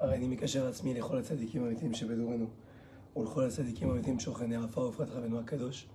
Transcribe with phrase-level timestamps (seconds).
[0.00, 2.46] הריני מקשר עצמי לכל הצדיקים האמיתיים שבדורנו
[3.16, 5.88] ולכל הצדיקים האמיתיים שוכני עפר ופרט רבנו הקדוש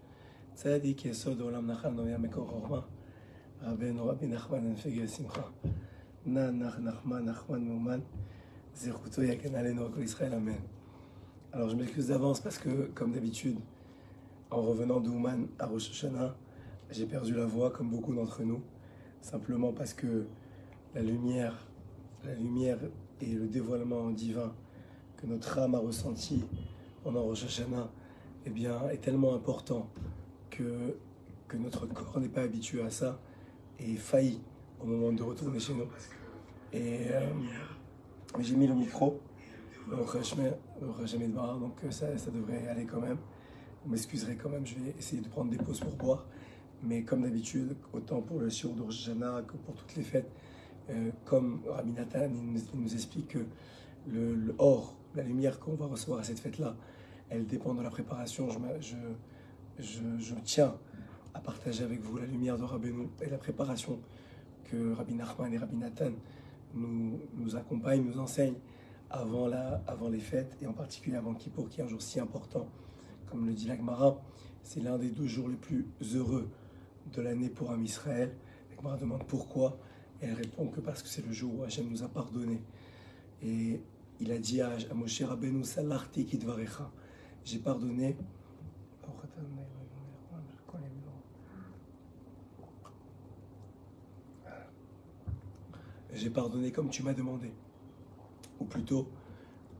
[0.53, 2.79] צדיק יסוד העולם נחל נויה מקור חוכמה
[3.61, 5.41] רבנו רבי נחמן הנפגי שמחה
[6.25, 7.99] נח נח נחמן נחמן מאומן
[8.75, 10.59] זכותו יגן עלינו כל ישראל אמן
[11.51, 13.57] Alors je m'excuse d'avance parce que comme d'habitude
[14.51, 16.35] en revenant d'Ouman à Rosh Hashanah
[16.91, 18.61] j'ai perdu la voix comme beaucoup d'entre nous
[19.21, 20.27] simplement parce que
[20.93, 21.55] la lumière
[22.23, 22.77] la lumière
[23.20, 24.52] et le dévoilement divin
[25.16, 26.44] que notre âme a ressenti
[27.02, 27.90] pendant Rosh Hashanah
[28.46, 29.88] eh bien, est tellement important
[30.50, 30.96] que,
[31.48, 33.18] que notre corps n'est pas habitué à ça
[33.78, 34.40] et faillit
[34.80, 35.86] au moment de retourner chez nous.
[36.72, 37.20] Et euh,
[38.40, 39.20] j'ai mis le micro,
[39.90, 40.08] donc
[41.90, 43.18] ça, ça devrait aller quand même.
[43.84, 46.26] Vous m'excuserez quand même, je vais essayer de prendre des pauses pour boire.
[46.82, 50.30] Mais comme d'habitude, autant pour le shiur de que pour toutes les fêtes,
[50.90, 53.38] euh, comme Rabbi Nathan il nous, explique que
[54.08, 56.76] le, or, la lumière qu'on va recevoir à cette fête-là,
[57.30, 58.48] elle dépend de la préparation.
[59.78, 60.74] Je, tiens
[61.32, 63.98] à partager avec vous la lumière de Rabbeinu et la préparation
[64.64, 66.10] que Rabbi Nachman et Rabbi Nathan
[66.74, 68.58] nous, nous accompagnent, nous enseignent
[69.10, 72.20] avant, la, avant les fêtes et en particulier avant Kippour, qui est un jour si
[72.20, 72.66] important.
[73.30, 74.20] Comme le dit l'Agmara,
[74.62, 76.48] c'est l'un des deux jours les plus heureux
[77.12, 78.34] de l'année pour un Israël.
[78.70, 79.78] L'Agmara demande pourquoi
[80.24, 82.60] elle répond que parce que c'est le jour où Hachem nous a pardonné.
[83.42, 83.80] Et
[84.20, 86.90] il a dit à, Moshe Rabbeinu, Salarti Kidvarecha,
[87.44, 88.16] j'ai pardonné.
[96.14, 97.50] J'ai pardonné comme tu m'as demandé,
[98.60, 99.08] ou plutôt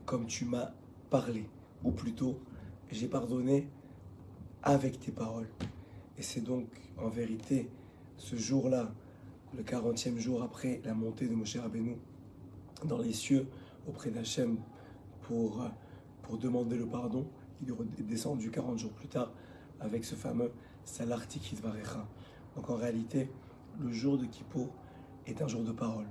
[0.05, 0.73] comme tu m'as
[1.09, 1.49] parlé,
[1.85, 2.41] ou plutôt
[2.91, 3.69] j'ai pardonné
[4.63, 5.49] avec tes paroles.
[6.19, 6.67] Et c'est donc
[6.99, 7.71] en vérité
[8.17, 8.93] ce jour-là
[9.57, 11.97] le 40e jour après la montée de Moshe Rabbeinu
[12.85, 13.47] dans les cieux
[13.87, 14.59] auprès d'Hachem
[15.23, 15.65] pour,
[16.23, 17.27] pour demander le pardon.
[17.63, 19.33] Il est descendu 40 jours plus tard
[19.81, 20.51] avec ce fameux
[20.85, 22.07] Salarti Kitvarecha.
[22.57, 23.31] Donc en réalité,
[23.81, 24.71] le jour de Kippour
[25.27, 26.07] est un jour de parole,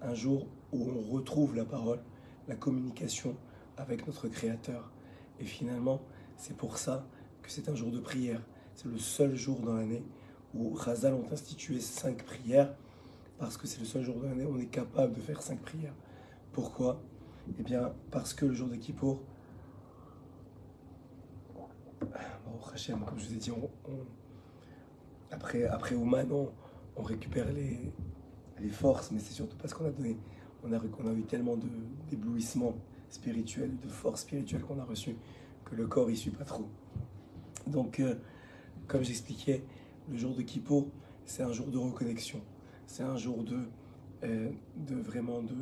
[0.00, 2.00] un jour où on retrouve la parole,
[2.48, 3.36] la communication
[3.76, 4.90] avec notre Créateur.
[5.40, 6.00] Et finalement,
[6.36, 7.06] c'est pour ça
[7.42, 8.40] que c'est un jour de prière.
[8.74, 10.04] C'est le seul jour dans l'année
[10.54, 12.74] où Razal ont institué cinq prières
[13.38, 15.60] parce que c'est le seul jour de l'année où on est capable de faire cinq
[15.60, 15.94] prières.
[16.52, 17.02] Pourquoi?
[17.58, 19.20] Eh bien, parce que le jour de Kippour,
[21.98, 23.50] bon, comme je vous ai dit,
[25.30, 26.26] après, après Ouman,
[26.96, 27.92] on, récupère les,
[28.70, 30.16] forces, mais c'est surtout parce qu'on a donné,
[30.62, 31.58] on a, eu tellement
[32.08, 32.74] d'éblouissement
[33.10, 35.16] spirituel, de force spirituelle qu'on a reçu,
[35.64, 36.66] que le corps y suit pas trop.
[37.66, 38.14] Donc, euh,
[38.86, 39.64] comme j'expliquais,
[40.08, 40.88] le jour de Kippour,
[41.24, 42.40] c'est un jour de reconnexion
[42.86, 43.58] c'est un jour de,
[44.24, 44.50] euh,
[44.88, 45.54] vraiment de,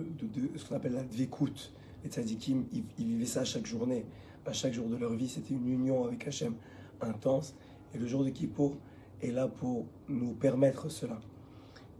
[0.56, 1.72] ce qu'on appelle la dvékout.
[2.05, 4.06] Les tzadikim, ils, vivaient ça chaque journée.
[4.44, 6.55] À chaque jour de leur vie, c'était une union avec Hachem
[7.00, 7.55] intense.
[7.94, 8.77] Et le jour de Kippour
[9.21, 11.21] est là pour nous permettre cela.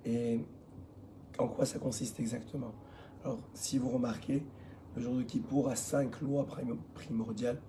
[0.05, 0.41] Et
[1.39, 2.73] en quoi ça consiste exactement?
[3.25, 4.43] Alors, si vous remarquez,
[4.97, 6.47] le jour de Kippour a cinq lois
[6.95, 7.61] primordiales.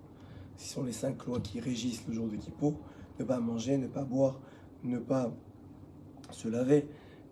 [0.56, 2.74] Ce sont les cinq lois qui régissent le jour de Kippour.
[3.18, 4.40] Ne pas manger, ne pas boire,
[4.82, 5.32] ne pas
[6.30, 6.88] se laver,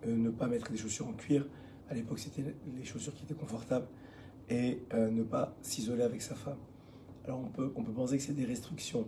[0.06, 1.46] ne pas mettre des chaussures en cuir.
[1.88, 2.42] À l'époque, c'était
[2.76, 3.86] les chaussures qui étaient confortables.
[4.48, 6.58] Et euh, ne pas s'isoler avec sa femme.
[7.24, 9.06] Alors on peut, penser que c'est des restrictions,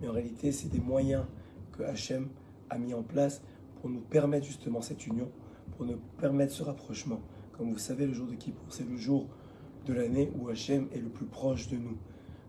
[0.00, 1.24] mais en réalité, c'est des moyens
[1.72, 2.28] que Hachem
[2.70, 3.42] a mis en place
[3.80, 5.30] pour nous permettre justement cette union,
[5.76, 7.20] pour nous permettre ce rapprochement.
[7.52, 9.26] Comme vous savez, le jour de Kippour, c'est le jour
[9.84, 11.96] de l'année où Hachem est le plus proche de nous,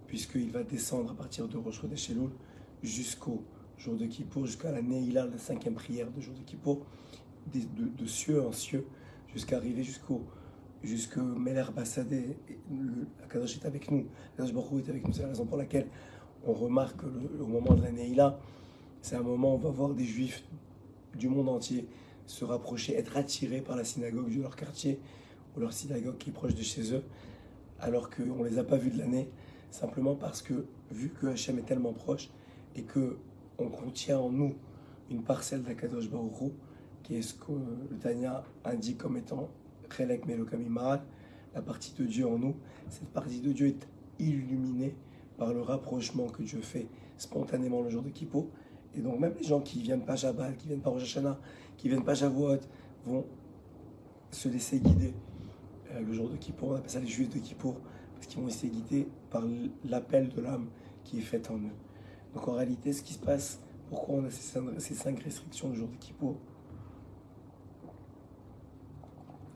[0.06, 2.12] puisqu'il va descendre à partir de Rosh Chodesh
[2.84, 3.44] jusqu'au
[3.80, 6.86] jour de Kippour, jusqu'à la Neila, la cinquième prière de jour de Kippour
[7.54, 8.86] de, cieux en cieux,
[9.34, 10.24] jusqu'à arriver jusqu'au
[10.84, 12.38] jusqu'au Meler Bassadé.
[13.24, 15.14] Akadosh est avec nous, Akadosh Baruch est avec nous.
[15.14, 15.88] C'est la raison pour laquelle
[16.46, 18.40] on remarque le, au moment de la Neila,
[19.02, 20.44] c'est un moment où on va voir des juifs
[21.16, 21.88] du monde entier
[22.28, 25.00] se rapprocher, être attirés par la synagogue de leur quartier
[25.56, 27.04] ou leur synagogue qui est proche de chez eux,
[27.80, 29.30] alors qu'on ne les a pas vus de l'année,
[29.72, 32.30] simplement parce que, vu que Hachem est tellement proche
[32.76, 33.18] et que
[33.58, 34.56] on contient en nous
[35.10, 36.52] une parcelle d'Akadosh Baruch
[37.08, 39.50] qui est ce que le Tanya indique comme étant
[41.56, 42.58] la partie de Dieu en nous.
[42.90, 43.88] Cette partie de Dieu est
[44.20, 44.94] illuminée
[45.38, 48.52] par le rapprochement que Dieu fait spontanément le jour de Kippo.
[48.94, 51.40] Et donc même les gens qui viennent pas Jabal, qui viennent pas Rosh Hashanah,
[51.78, 52.58] qui viennent pas Shavuot,
[53.06, 53.26] vont
[54.30, 55.14] se laisser guider
[55.92, 56.72] euh, le jour de Kippour.
[56.72, 57.80] On appelle ça les Juifs de Kippour,
[58.16, 59.44] parce qu'ils vont laisser guider par
[59.86, 60.68] l'appel de l'âme
[61.06, 61.78] qui est fait en eux.
[62.34, 65.88] Donc en réalité, ce qui se passe, pourquoi on a ces cinq restrictions le jour
[65.88, 66.36] de Kippour?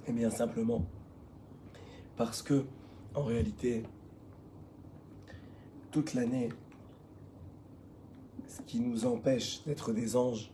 [0.07, 0.86] Eh bien simplement
[2.18, 2.65] parce que
[3.13, 3.83] en réalité,
[5.92, 6.50] toute l'année,
[8.48, 10.51] ce qui nous empêche d'être des anges,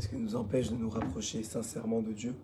[0.00, 2.34] ce qui nous empêche de nous rapprocher sincèrement de Dieu,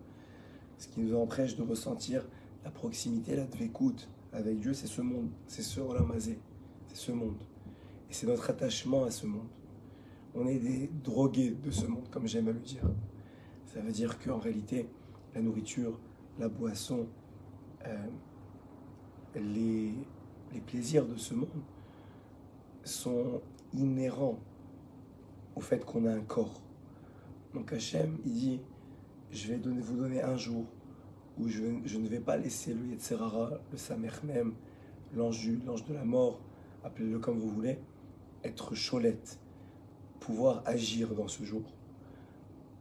[0.78, 2.26] ce qui nous empêche de ressentir
[2.64, 6.38] la proximité, la dvécoute avec Dieu, c'est ce monde, c'est ce Olamazé,
[6.88, 7.38] c'est ce monde.
[8.10, 9.48] Et c'est notre attachement à ce monde.
[10.34, 12.82] On est des drogués de ce monde, comme j'aime à le dire.
[13.66, 14.88] Ça veut dire qu'en réalité,
[15.34, 15.98] la nourriture,
[16.38, 17.06] la boisson,
[17.86, 18.06] euh,
[19.34, 19.92] les,
[20.52, 21.48] les plaisirs de ce monde
[22.84, 23.40] sont
[23.72, 24.38] inhérents
[25.56, 26.62] au fait qu'on a un corps.
[27.54, 28.60] Donc Hachem, il dit,
[29.30, 30.64] je vais donner, vous donner un jour
[31.38, 34.54] où je, je, ne vais pas laisser le Yetzerara, le Samer même,
[35.14, 36.40] l'ange l'ange de la mort,
[36.84, 37.78] appelez-le comme vous voulez,
[38.44, 39.38] être cholette,
[40.20, 41.62] pouvoir agir dans ce jour.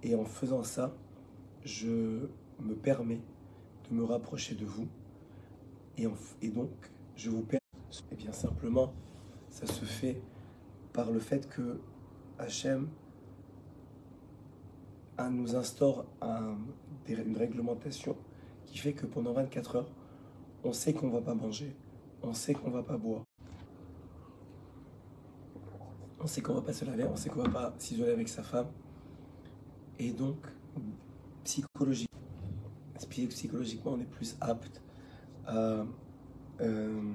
[0.04, 0.94] Et en faisant ça,
[1.64, 2.28] je
[2.60, 3.22] me permets
[3.90, 4.88] de me rapprocher de vous.
[5.98, 6.08] Et,
[6.42, 6.70] et donc,
[7.16, 7.62] je vous permets,
[8.12, 8.94] et bien simplement,
[9.50, 10.22] ça se fait
[10.94, 11.80] par le fait que
[12.38, 12.88] Hachem
[15.32, 16.06] nous instaure
[17.08, 18.16] une réglementation
[18.66, 19.90] qui fait que pendant 24 heures,
[20.64, 21.76] on sait qu'on ne va pas manger,
[22.22, 23.24] on sait qu'on ne va pas boire,
[26.20, 28.12] on sait qu'on ne va pas se laver, on sait qu'on ne va pas s'isoler
[28.12, 28.68] avec sa femme.
[30.00, 30.38] Et donc,
[31.44, 32.20] psychologiquement,
[33.06, 34.82] psychologiquement on est plus apte
[35.46, 35.86] à...
[36.62, 37.14] Euh,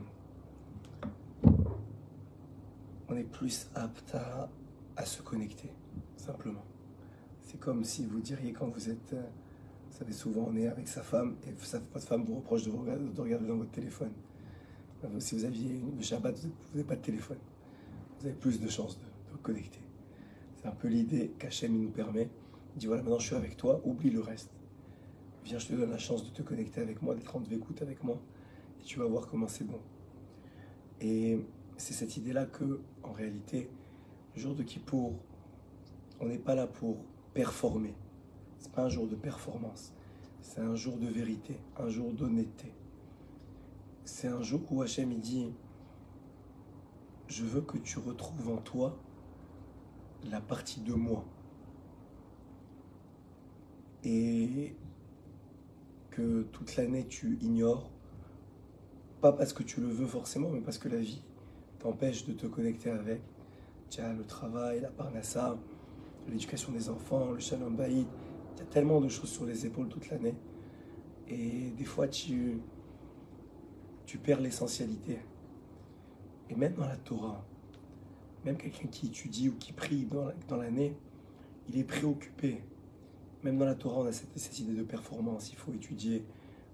[3.09, 4.49] on est plus apte à,
[4.97, 5.71] à se connecter,
[6.17, 6.65] simplement.
[7.43, 9.23] C'est comme si vous diriez quand vous êtes, euh,
[9.91, 11.53] vous savez, souvent on est avec sa femme et
[11.93, 14.13] votre femme vous reproche de, regarder, dans votre téléphone.
[15.05, 17.39] Euh, si vous aviez le Shabbat, vous n'avez pas de téléphone.
[18.21, 19.81] Vous avez plus de chances de, vous connecter.
[20.57, 22.29] C'est un peu l'idée qu'Hachem nous permet.
[22.75, 24.51] Il dit voilà, maintenant je suis avec toi, oublie le reste.
[25.45, 28.03] Viens, je te donne la chance de te connecter avec moi, d'être en écoute avec
[28.05, 28.21] moi,
[28.81, 29.81] et tu vas voir comment c'est bon.
[31.01, 31.45] Et
[31.77, 33.69] c'est cette idée-là que, en réalité,
[34.35, 35.15] le jour de Kippour,
[36.21, 36.99] on n'est pas là pour
[37.35, 37.95] performer.
[38.61, 39.93] Ce n'est pas un jour de performance.
[40.41, 42.73] C'est un jour de vérité, un jour d'honnêteté.
[44.05, 45.53] C'est un jour où Hachem dit
[47.27, 48.99] Je veux que tu retrouves en toi
[50.31, 51.25] la partie de moi.
[54.05, 54.75] Et
[56.13, 57.91] que toute l'année tu ignores,
[59.21, 61.23] pas parce que tu le veux forcément, mais parce que la vie
[61.79, 63.21] t'empêche de te connecter avec.
[63.89, 65.59] Tiens, le travail, la parnassa,
[66.29, 68.07] l'éducation des enfants, le shalom baïd.
[68.55, 70.35] Il y a tellement de choses sur les épaules toute l'année.
[71.29, 72.61] Et des fois, tu,
[74.07, 75.19] tu perds l'essentialité.
[76.51, 77.45] Et même dans la Torah,
[78.45, 80.07] même quelqu'un qui étudie ou qui prie
[80.49, 80.97] dans l'année,
[81.69, 82.63] il est préoccupé.
[83.43, 85.51] Même dans la Torah, on a cette, idée de performance.
[85.53, 86.25] Il faut étudier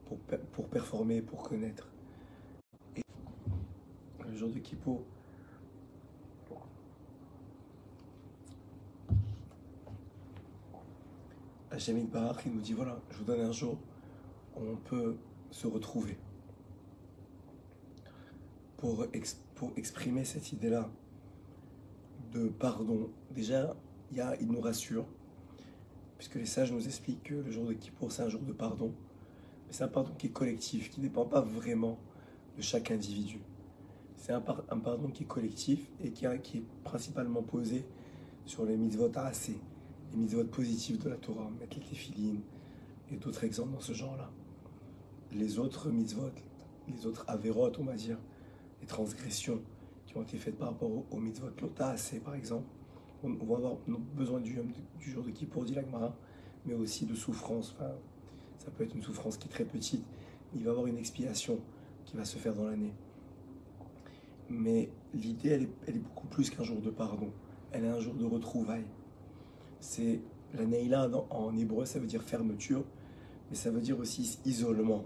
[0.07, 0.19] pour,
[0.53, 1.89] pour performer, pour connaître.
[2.97, 3.03] Et
[4.29, 5.03] le jour de Kippour,
[11.71, 13.79] Hachem Barach, il nous dit voilà, je vous donne un jour
[14.57, 15.17] où on peut
[15.51, 16.19] se retrouver
[18.79, 19.07] pour,
[19.55, 20.91] pour exprimer cette idée-là
[22.33, 23.11] de pardon.
[23.31, 23.77] Déjà,
[24.13, 25.07] il nous rassure,
[26.19, 28.93] puisque les sages nous expliquent que le jour de Kippour, c'est un jour de pardon.
[29.67, 31.99] Mais c'est un pardon qui est collectif, qui ne dépend pas vraiment
[32.57, 33.41] de chaque individu.
[34.17, 37.85] C'est un, pardon qui est collectif et qui, est principalement posé
[38.45, 39.57] sur les mitzvot assez
[40.13, 42.41] les mitzvot positives de la Torah, mettre les téphilines
[43.11, 44.31] et d'autres exemples dans ce genre-là.
[45.33, 46.31] Les autres mitzvot,
[46.89, 48.19] les autres avérotes, on va dire,
[48.81, 49.61] les transgressions
[50.07, 52.67] qui ont été faites par rapport aux, mitzvot lota, c'est par exemple,
[53.23, 53.77] on, va avoir
[54.15, 54.59] besoin du,
[55.01, 56.15] jour de Kippour, dit l'Agmara,
[56.67, 57.75] mais aussi de souffrance.
[57.77, 57.91] Enfin,
[58.59, 60.05] ça peut être une souffrance qui est très petite,
[60.55, 61.59] il va y avoir une expiation
[62.05, 62.93] qui va se faire dans l'année.
[64.49, 67.31] Mais l'idée, elle est, beaucoup plus qu'un jour de pardon.
[67.73, 68.87] Elle est un jour de retrouvailles
[69.81, 70.21] c'est
[70.55, 72.85] la Neila en hébreu, ça veut dire fermeture,
[73.51, 75.05] mais ça veut dire aussi isolement.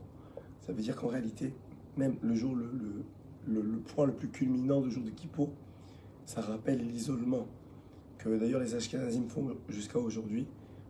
[0.61, 1.52] Ça veut dire qu'en réalité,
[1.97, 2.71] même le jour, le,
[3.47, 5.50] le, point le plus culminant du jour de Kippour,
[6.25, 7.47] ça rappelle l'isolement
[8.19, 10.47] que d'ailleurs les Ashkenazim font jusqu'à aujourd'hui,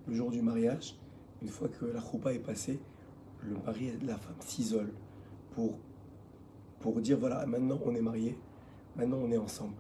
[0.07, 0.97] le jour du mariage.
[1.41, 2.79] Une fois que la choupa est passée,
[3.43, 4.93] le mari et la femme s'isolent
[5.53, 5.79] pour,
[6.81, 8.39] pour dire voilà, maintenant on est mariés,
[8.97, 9.75] maintenant on est ensemble.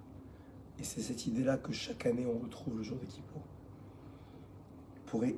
[0.79, 3.43] Et c'est cette idée-là que chaque année on retrouve le jour de Kippour
[5.13, 5.37] pourrait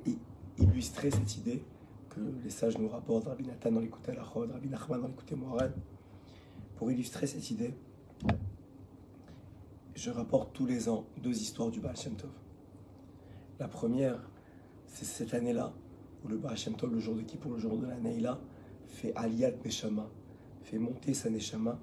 [0.56, 1.64] illustrer cette idée
[2.08, 5.74] que les sages nous rapportent, Rabbi Nathan dans l'écouté Alachod, Rabbi Nachman dans l'écouté Moral.
[6.76, 7.74] Pour illustrer cette idée,
[10.04, 12.28] je rapporte tous les ans deux histoires du Baal Shem Tov.
[13.58, 14.20] La première,
[14.86, 15.72] c'est cette année-là,
[16.22, 18.38] où le Baal Shem Tov, le jour de qui pour le jour de la Neila,
[18.86, 20.10] fait Aliyat Neshama,
[20.62, 21.80] fait monter sa neshama,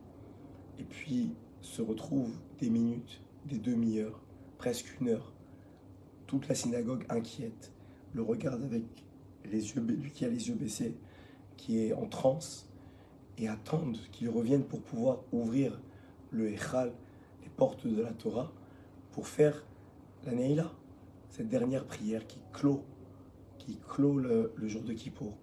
[0.78, 4.22] et puis se retrouve des minutes, des demi-heures,
[4.60, 5.34] presque une heure.
[6.28, 7.74] Toute la synagogue inquiète,
[8.14, 8.84] le regarde avec
[9.46, 10.96] les yeux, lui qui a les yeux baissés,
[11.58, 12.70] qui est en transe,
[13.40, 15.82] et attendent qu'il revienne pour pouvoir ouvrir
[16.30, 16.94] le Echal,
[17.62, 18.52] les portes de la Torah,
[19.12, 19.64] pour faire
[20.26, 20.72] la Neila,
[21.30, 22.82] cette dernière prière qui clôt,
[23.60, 25.38] qui clôt le, jour de Kippour.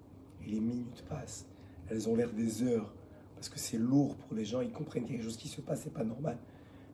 [0.45, 1.47] Et les minutes passent,
[1.89, 2.93] elles ont l'air des heures,
[3.37, 5.93] parce que c'est lourd pour les gens, ils comprennent quelque chose qui se passe, c'est
[5.93, 6.39] pas normal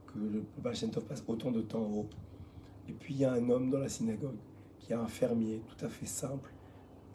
[0.08, 0.74] que le Baal
[1.08, 2.10] passe autant de temps en haut.
[2.86, 4.36] Et puis il y a un homme dans la synagogue
[4.78, 6.52] qui est un fermier tout à fait simple,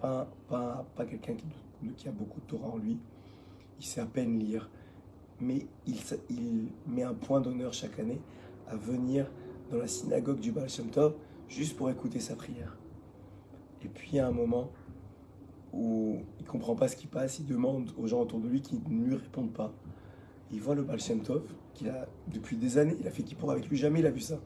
[0.02, 1.46] pas, pas, pas quelqu'un qui,
[1.96, 2.98] qui, a beaucoup de Torah en lui,
[3.80, 4.68] il sait à peine lire,
[5.42, 8.20] mais il, met un point d'honneur chaque année
[8.68, 9.30] à venir
[9.72, 11.14] dans la synagogue du Baal Shem Tov
[11.48, 12.78] juste pour écouter sa prière.
[13.84, 14.72] Et puis il y a un moment
[15.72, 18.62] où il ne comprend pas ce qui passe, il demande aux gens autour de lui
[18.62, 19.72] qui ne lui répondent pas.
[20.52, 21.44] Il voit le Baal Shem Tov,
[21.74, 24.22] qu'il a depuis des années, il a fait pour avec lui, jamais il a vu
[24.22, 24.40] ça.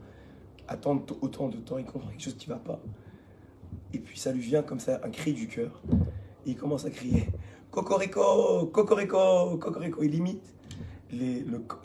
[0.68, 2.80] Attendre autant de temps, il comprend quelque chose qui ne va pas.
[3.94, 5.82] Et puis ça lui vient comme ça, un cri du cœur.
[6.46, 7.28] Et il commence à crier
[7.72, 10.04] Cocorico, Cocorico, Cocorico.
[10.04, 10.54] Il imite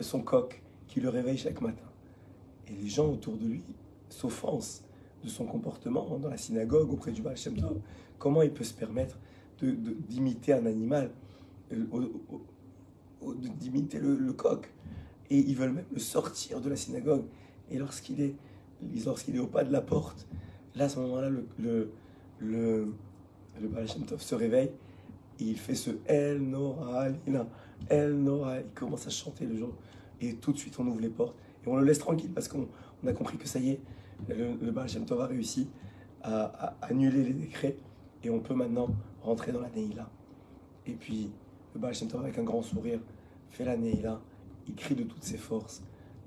[0.01, 1.85] son coq qui le réveille chaque matin.
[2.67, 3.63] Et les gens autour de lui
[4.09, 4.83] s'offensent
[5.23, 7.79] de son comportement dans la synagogue auprès du Baal Shem Tov.
[8.17, 9.17] Comment il peut se permettre
[9.61, 11.11] d'imiter un animal,
[11.73, 11.85] euh,
[13.59, 14.71] d'imiter le, coq?
[15.29, 17.25] Et ils veulent même le sortir de la synagogue.
[17.69, 18.35] Et lorsqu'il est,
[19.05, 20.27] lorsqu'il est au pas de la porte,
[20.75, 21.91] là, à ce moment-là, le,
[22.39, 22.93] le,
[23.61, 24.71] Baal Shem Tov se réveille
[25.39, 27.07] il fait ce El Nora
[27.89, 28.59] El Nora.
[28.59, 29.73] Il commence à chanter le jour.
[30.21, 32.67] Et tout de suite, on ouvre les portes et on le laisse tranquille parce qu'on
[33.07, 33.79] a compris que ça y est,
[34.27, 35.69] le, le Baal Shem Tov a réussi
[36.21, 37.77] à, annuler les décrets
[38.23, 38.89] et on peut maintenant
[39.21, 40.09] rentrer dans la Neila.
[40.85, 41.31] Et puis,
[41.73, 42.99] le Baal Shem Tov, avec un grand sourire,
[43.49, 44.19] fait la Neila.
[44.67, 45.81] Il crie de toutes ses forces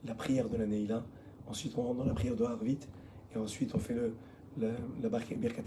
[0.05, 1.05] la prière de la Neila.
[1.47, 2.79] Ensuite, on rentre dans la prière de Harvit.
[3.35, 4.15] Et ensuite, on fait le,
[4.59, 5.65] la, Birkat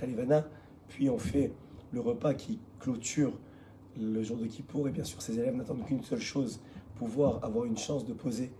[0.87, 1.51] Puis, on fait
[1.91, 3.33] le repas qui clôture
[3.99, 4.87] le jour de Kippour.
[4.87, 6.59] Et bien sûr, ces élèves n'attendent qu'une seule chose
[6.95, 8.51] pouvoir avoir une chance de poser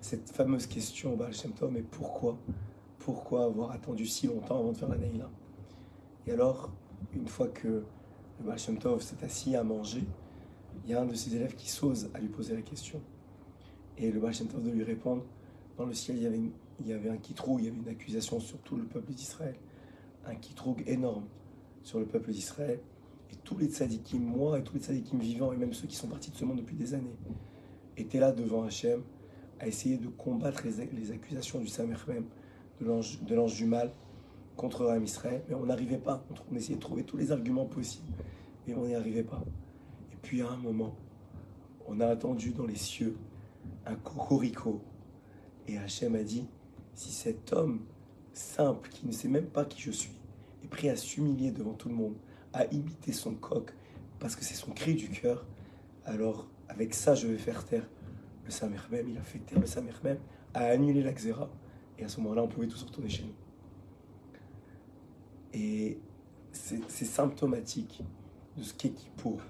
[0.00, 2.36] cette fameuse question au Baal Shem Tov mais pourquoi?
[2.98, 5.30] Pourquoi avoir attendu si longtemps avant de faire la Neila
[6.26, 6.70] Et alors,
[7.14, 10.04] une fois que le Baal Shem Tov s'est assis à manger,
[10.84, 13.00] il y a un de ses élèves qui s'ose à lui poser la question.
[13.96, 15.24] Et le Baal Shem Tov de lui répondre,
[15.78, 16.40] dans le ciel, il y avait,
[16.80, 19.56] il y avait un kitrou, il y avait une accusation sur tout le peuple d'Israël.
[20.26, 21.24] Un kitrou énorme
[21.82, 22.78] sur le peuple d'Israël.
[23.32, 26.08] Et tous les tzadikim, moi et tous les tzadikim vivants, et même ceux qui sont
[26.08, 27.16] partis de ce monde depuis des années,
[27.96, 29.02] étaient là devant Hachem
[29.60, 32.26] à essayer de combattre les, accusations du Samer même
[32.80, 33.92] de l'ange du mal
[34.56, 36.24] contre Ram Israël, mais on n'arrivait pas.
[36.50, 38.12] On essayait de trouver tous les arguments possibles,
[38.66, 39.42] mais on n'y arrivait pas.
[40.12, 40.94] Et puis à un moment,
[41.86, 43.16] on a attendu dans les cieux
[43.86, 44.80] un cocorico.
[45.66, 46.46] Et Hachem a dit,
[46.94, 47.80] si cet homme
[48.32, 50.12] simple, qui ne sait même pas qui je suis,
[50.62, 52.14] est prêt à s'humilier devant tout le monde,
[52.54, 53.74] à imiter son coq,
[54.18, 55.44] parce que c'est son cri du cœur,
[56.04, 57.86] alors avec ça, je vais faire taire
[58.44, 59.08] le Samer même.
[59.08, 60.18] Il a fait taire le Samer même,
[60.54, 61.50] a annulé la Xéra,
[61.98, 63.34] et à ce moment-là, on pouvait tous retourner chez nous.
[65.52, 65.98] Et
[66.52, 68.02] c'est symptomatique
[68.56, 69.40] de ce qu'est Kippour.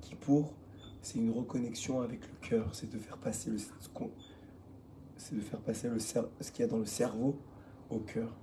[0.00, 0.52] Kippour,
[1.02, 3.58] c'est une reconnexion avec le cœur, c'est de faire passer le,
[5.16, 7.38] c'est de faire passer ce qu'il y a dans le cerveau
[7.88, 8.36] au cœur.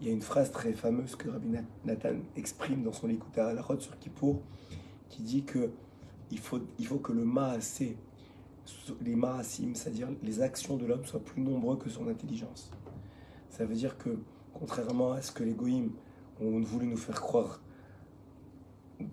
[0.00, 1.48] Il y a une phrase très fameuse que Rabbi
[1.84, 4.40] Nathan exprime dans son Likuta à la sur Kippour,
[5.10, 5.70] qui dit que
[6.30, 6.60] il faut,
[6.98, 7.96] que le maasé,
[9.00, 12.70] les maasim, c'est-à-dire les actions de l'homme, soient plus nombreux que son intelligence.
[13.50, 14.18] Ça veut dire que,
[14.54, 15.92] contrairement à ce que les goïms
[16.40, 17.60] ont voulu nous faire croire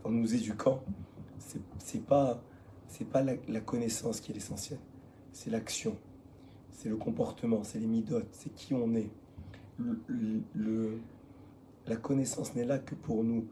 [0.04, 0.84] en nous éduquant,
[1.80, 2.42] c'est pas
[3.12, 4.80] pas la, connaissance qui est l'essentiel,
[5.32, 5.98] c'est l'action,
[6.72, 9.10] c'est le comportement, c'est les midotes, c'est qui on est.
[11.88, 13.48] La connaissance n'est là que pour nous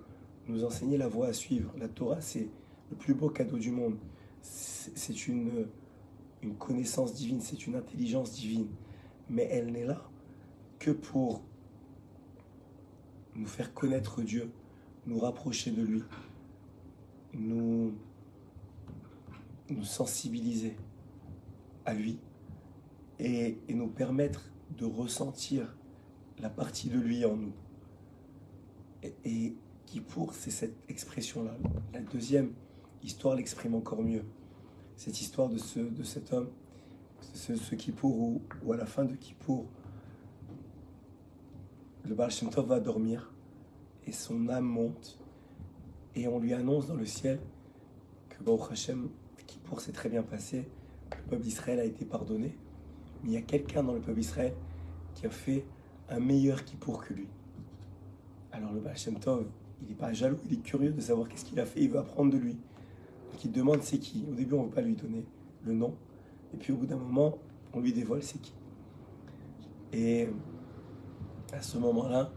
[0.47, 1.71] nous enseigner la voie à suivre.
[1.77, 2.47] La Torah, c'est
[2.89, 3.97] le plus beau cadeau du monde.
[4.41, 5.67] C'est une,
[6.59, 8.67] connaissance divine, c'est une intelligence divine.
[9.29, 10.07] Mais elle n'est là
[10.77, 11.41] que pour
[13.35, 14.51] nous faire connaître Dieu,
[15.07, 16.03] nous rapprocher de lui,
[17.33, 17.93] nous,
[19.69, 20.75] nous sensibiliser
[21.85, 22.17] à lui
[23.19, 25.75] et, nous permettre de ressentir
[26.39, 27.53] la partie de lui en nous.
[29.23, 31.55] Et, qui pour, c'est cette expression-là.
[31.93, 32.53] La deuxième
[33.03, 34.25] histoire l'exprime encore mieux.
[34.95, 36.49] Cette histoire de, ce, de cet homme,
[37.33, 39.67] ce, ce Kippour, ou, ou à la fin de Kippour,
[42.03, 43.31] le Baal Shem Tov va dormir
[44.07, 45.19] et son âme monte
[46.15, 47.39] et on lui annonce dans le ciel
[48.29, 49.09] que Baruch Hashem,
[49.47, 50.67] Kippour s'est très bien passé,
[51.11, 52.57] le peuple d'Israël a été pardonné,
[53.23, 54.53] mais il y a quelqu'un dans le peuple d'Israël
[55.13, 55.65] qui a fait
[56.09, 57.27] un meilleur Kippour que lui.
[58.51, 59.45] Alors le Baal Tov,
[59.81, 61.99] il n'est pas jaloux, il est curieux de savoir qu'est-ce qu'il a fait, il veut
[61.99, 62.53] apprendre de lui.
[62.53, 64.25] Donc il demande c'est qui.
[64.29, 65.25] Au début, on ne veut pas lui donner
[65.63, 65.95] le nom,
[66.53, 67.37] et puis au bout d'un moment,
[67.73, 68.53] on lui dévoile c'est qui.
[69.93, 70.29] Et
[71.53, 72.31] à ce moment-là,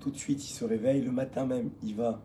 [0.00, 1.02] tout de suite, il se réveille.
[1.02, 2.22] Le matin même, il va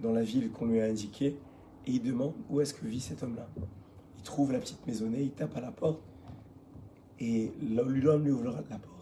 [0.00, 1.38] dans la ville qu'on lui a indiquée
[1.86, 3.48] et il demande où est-ce que vit cet homme-là?
[4.16, 6.02] Il trouve la petite maisonnée, il tape à la porte
[7.20, 8.93] et l'homme lui ouvre la porte,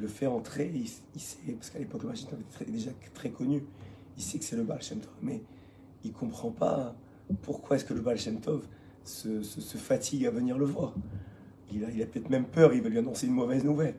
[0.00, 0.70] le fait entrer.
[0.74, 0.88] Il,
[1.20, 3.62] sait, parce qu'à l'époque, le était déjà très connu,
[4.16, 5.42] il sait que c'est le Baal Shem Tov, mais
[6.04, 6.94] il comprend pas
[7.42, 8.66] pourquoi est-ce que le Baal Shem Tov
[9.04, 9.42] se,
[9.76, 10.94] fatigue à venir le voir.
[11.72, 13.94] Il a, peut-être même peur, il veut lui annoncer une mauvaise nouvelle.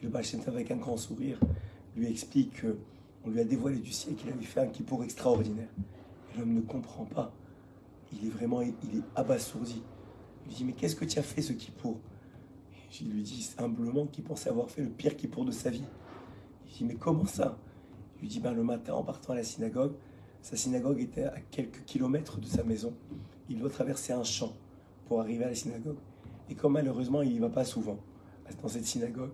[0.00, 1.38] Et le Baal Shem Tov, avec un grand sourire,
[1.96, 5.68] lui explique qu'on lui a dévoilé du ciel qu'il avait fait un kippour extraordinaire.
[6.32, 7.32] Et l'homme ne comprend pas.
[8.12, 9.82] Il est vraiment il est abasourdi.
[10.44, 11.98] Il lui dit Mais qu'est-ce que tu as fait ce kippour?
[12.90, 15.84] Je lui dis humblement qu'il pensait avoir fait le pire kippour de sa vie.
[16.66, 17.58] Il dit Mais comment ça?
[18.16, 19.92] Il lui dit ben, Le matin, en partant à la synagogue,
[20.42, 22.94] sa synagogue était à quelques kilomètres de sa maison.
[23.48, 24.52] Il doit traverser un champ
[25.06, 25.98] pour arriver à la synagogue.
[26.50, 27.98] Et comme malheureusement, il n'y va pas souvent
[28.62, 29.32] dans cette synagogue,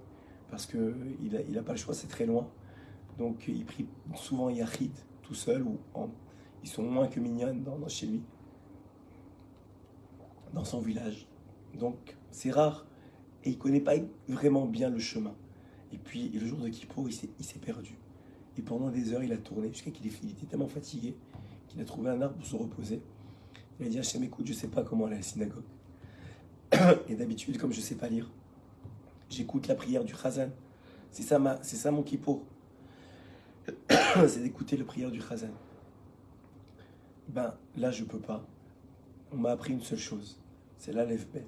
[0.51, 2.49] parce qu'il n'a il a pas le choix, c'est très loin.
[3.19, 4.93] Donc il prie souvent Yachid
[5.23, 5.79] tout seul, ou
[6.63, 8.23] ils sont moins que mignonnes dans, chez lui,
[10.53, 11.27] dans son village.
[11.79, 12.87] Donc c'est rare,
[13.45, 13.95] et il connaît pas
[14.29, 15.35] vraiment bien le chemin.
[15.93, 17.97] Et puis le jour de Kippour, il s'est perdu.
[18.57, 21.15] Et pendant des heures, il a tourné jusqu'à qu'il était tellement fatigué
[21.69, 23.03] qu'il a trouvé un arbre pour se reposer.
[23.81, 25.65] Il a dit Hachem, écoute, je ne sais pas comment aller à la synagogue.
[27.09, 28.31] Et d'habitude, comme je ne sais pas lire,
[29.29, 30.51] j'écoute la prière du Chazan.
[31.11, 32.43] C'est ça, mon kippour.
[33.89, 35.51] c'est d'écouter la prière du Chazan.
[37.29, 38.47] Ben là, je peux pas.
[39.33, 40.39] On m'a appris une seule chose
[40.85, 41.47] c'est la lève bête.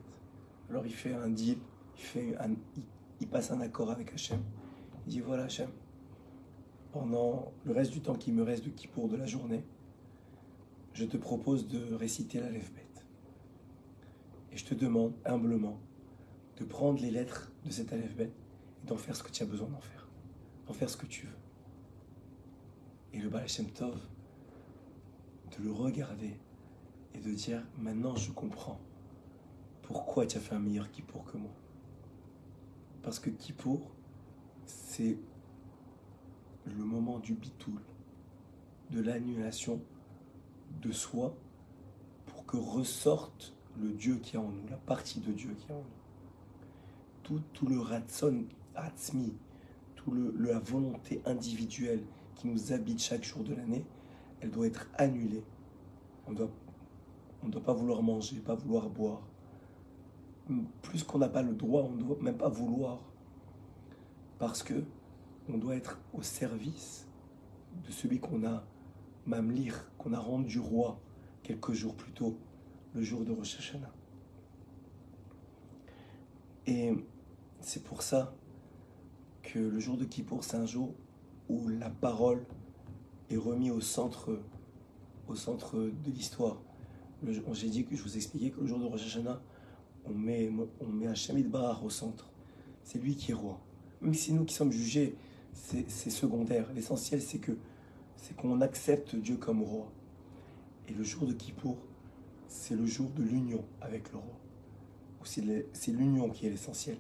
[0.71, 1.59] Alors il fait un deal,
[1.97, 2.55] il, fait un,
[3.21, 4.41] il, passe un accord avec Hachem.
[5.07, 5.71] Il dit voilà, Hachem,
[6.93, 9.65] pendant le reste du temps qui me reste de kippour de la journée,
[10.93, 13.07] je te propose de réciter la lève bête.
[14.53, 15.79] Et je te demande humblement
[16.57, 18.33] de prendre les lettres de cet alphabet
[18.83, 20.09] et d'en faire ce que tu as besoin d'en faire.
[20.67, 21.37] D'en faire ce que tu veux.
[23.13, 23.99] Et le Baal Shem Tov,
[25.57, 26.39] de le regarder
[27.15, 28.81] et de dire maintenant je comprends
[29.83, 31.53] pourquoi tu as fait un meilleur Kippour que moi.
[33.07, 33.93] Parce que Kippour,
[34.65, 35.17] c'est
[36.65, 37.81] le moment du bitoul,
[38.91, 39.81] de l'annulation
[40.83, 41.37] de soi
[42.27, 45.73] pour que ressorte le Dieu qui est en nous, la partie de Dieu qui est
[45.73, 45.85] en
[47.29, 49.33] nous tout, le ratson, atzmi,
[49.95, 52.03] tout le, la volonté individuelle
[52.35, 53.85] qui nous habite chaque jour de l'année,
[54.41, 55.45] elle doit être annulée.
[56.27, 56.51] On doit,
[57.45, 59.23] ne doit pas vouloir manger, pas vouloir boire.
[60.83, 63.01] Plus qu'on n'a pas le droit, on ne doit même pas vouloir.
[64.39, 64.85] Parce que
[65.49, 67.07] on doit être au service
[67.87, 68.65] de celui qu'on a
[69.27, 71.01] mamlir, qu'on a rendu roi
[71.43, 72.39] quelques jours plus tôt,
[72.95, 73.93] le jour de Rosh Hashanah.
[76.67, 76.93] Et
[77.61, 78.35] c'est pour ça
[79.43, 80.95] que le jour de Kippour, c'est un jour
[81.49, 82.45] où la parole
[83.31, 84.41] est remise au centre,
[85.29, 86.61] au centre de l'histoire.
[87.53, 89.41] J'ai dit que je vous expliquais que le jour de Rosh Hashanah,
[90.09, 92.31] on met, on met Hachem Bar au centre.
[92.85, 93.61] C'est lui qui est roi.
[94.01, 95.17] Même si nous qui sommes jugés,
[95.53, 96.71] c'est secondaire.
[96.75, 97.41] L'essentiel, c'est
[98.37, 99.91] qu'on accepte Dieu comme roi.
[100.89, 101.79] Et le jour de Kippour,
[102.47, 104.39] c'est le jour de l'union avec le roi.
[105.25, 106.99] C'est l'union qui est l'essentiel.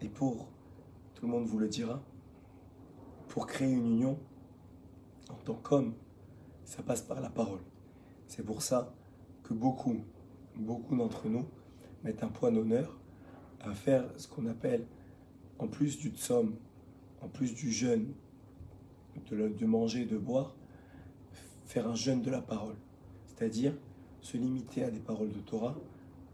[0.00, 0.48] Et pour,
[1.14, 2.02] tout le monde vous le dira,
[3.28, 4.18] pour créer une union,
[5.28, 5.94] en tant qu'homme,
[6.64, 7.60] ça passe par la parole.
[8.26, 8.94] C'est pour ça
[9.42, 9.96] que beaucoup,
[10.56, 11.44] beaucoup d'entre nous
[12.02, 12.98] mettent un point d'honneur
[13.60, 14.86] à faire ce qu'on appelle,
[15.58, 16.54] en plus du tsom,
[17.22, 18.12] en plus du jeûne,
[19.30, 20.54] de, de manger, de boire,
[21.64, 22.76] faire un jeûne de la parole.
[23.26, 23.72] C'est-à-dire
[24.20, 25.76] se limiter à des paroles de Torah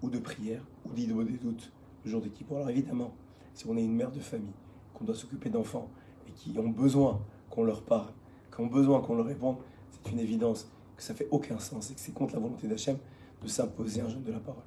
[0.03, 1.73] ou de prière ou des doutes
[2.05, 2.51] le jour d'équipe.
[2.53, 3.13] Alors évidemment,
[3.55, 4.53] si on est une mère de famille,
[4.95, 5.89] qu'on doit s'occuper d'enfants
[6.29, 8.13] et qui ont besoin qu'on leur parle,
[8.55, 9.57] qui ont besoin qu'on leur réponde,
[9.91, 12.97] c'est une évidence que ça fait aucun sens et que c'est contre la volonté d'Hachem
[13.43, 14.63] de s'imposer un jeune de la parole.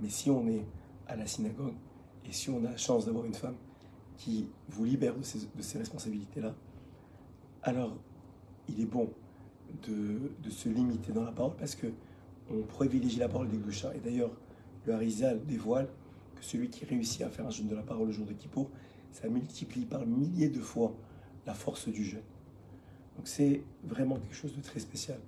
[0.00, 0.64] Mais si on est
[1.06, 1.74] à la synagogue
[2.24, 3.56] et si on a la chance d'avoir une femme
[4.16, 6.54] qui vous libère de ces, responsabilités-là,
[7.62, 7.96] alors
[8.68, 9.10] il est bon
[9.82, 11.88] de, se limiter dans la parole parce que
[12.50, 13.92] on privilégie la parole des Glouchas.
[13.94, 14.30] Et d'ailleurs,
[14.86, 15.88] le Harizal dévoile
[16.36, 18.70] que celui qui réussit à faire un jeûne de la parole le jour de Kippour,
[19.12, 20.92] ça multiplie par milliers de fois
[21.46, 22.22] la force du jeûne.
[23.16, 25.18] Donc c'est vraiment quelque chose de très spécial,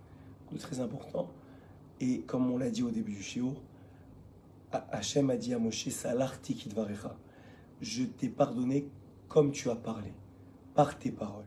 [0.53, 1.31] de très important.
[2.01, 3.55] Et comme on l'a dit au début du shiur,
[4.73, 6.69] Hachem a dit à Moshe, Salarti
[7.81, 8.89] Je t'ai pardonné
[9.29, 10.13] comme tu as parlé,
[10.75, 11.45] par tes paroles.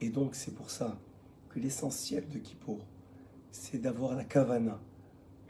[0.00, 0.98] Et donc c'est pour ça
[1.48, 2.80] que l'essentiel de Kippour,
[3.50, 4.78] c'est d'avoir la kavana,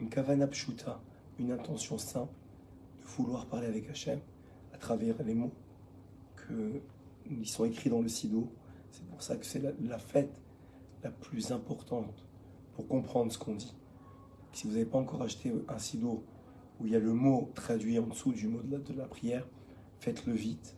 [0.01, 1.01] une kavana pshuta,
[1.39, 2.33] une intention simple
[3.01, 4.21] de vouloir parler avec Hachem
[4.73, 5.53] à travers les mots
[6.47, 8.49] qui sont écrits dans le sido.
[8.91, 10.41] C'est pour ça que c'est la, fête
[11.03, 12.26] la plus importante
[12.77, 13.75] pour comprendre ce qu'on dit.
[14.53, 16.23] Si vous n'avez pas encore acheté un sido
[16.79, 19.49] où il y a le mot traduit en dessous du mot de la, prière,
[19.99, 20.77] faites-le vite.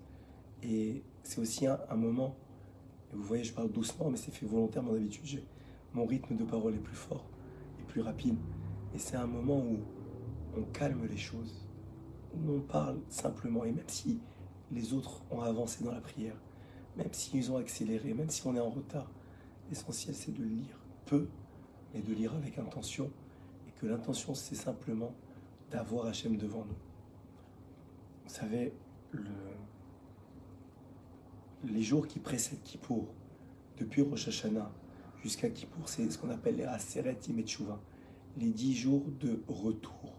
[0.62, 2.36] Et c'est aussi un, moment,
[3.12, 5.42] et vous voyez, je parle doucement, mais c'est fait volontairement d'habitude.
[5.92, 7.24] Mon rythme de parole est plus fort
[7.80, 8.36] et plus rapide.
[8.94, 9.78] Et c'est un moment où
[10.56, 11.66] on calme les choses,
[12.32, 13.64] où on parle simplement.
[13.64, 14.20] Et même si
[14.70, 16.36] les autres ont avancé dans la prière,
[16.96, 19.10] même s'ils ont accéléré, même si on est en retard,
[19.68, 21.26] l'essentiel c'est de lire peu,
[21.92, 23.10] mais de lire avec intention.
[23.66, 25.14] Et que l'intention, c'est simplement
[25.70, 26.76] d'avoir Hachem devant nous.
[28.24, 28.72] Vous savez,
[29.12, 29.30] le,
[31.64, 33.06] les jours qui précèdent Kippour,
[33.78, 34.70] depuis Rosh Hashanah
[35.22, 37.80] jusqu'à Kippour, c'est ce qu'on appelle les Aseret Imetchouva,
[38.36, 40.18] les dix jours de retour.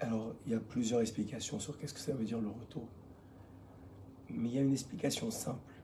[0.00, 2.88] Alors, il y a plusieurs explications sur qu'est-ce que ça veut dire le retour.
[4.30, 5.74] Mais il y a une explication simple,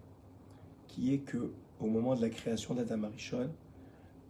[0.86, 3.50] qui est que au moment de la création d'Adam Arishon,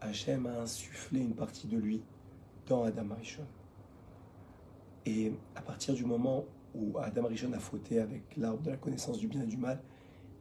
[0.07, 2.03] Hachem a insufflé une partie de lui
[2.67, 3.47] dans Adam Arishon.
[5.05, 9.19] Et à partir du moment où Adam Arishon a fauté avec l'arbre de la connaissance
[9.19, 9.81] du bien et du mal,